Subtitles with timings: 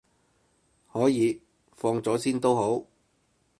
[0.91, 1.39] 可以，
[1.73, 2.83] 放咗先都好